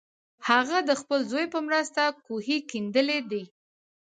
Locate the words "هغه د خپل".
0.47-1.19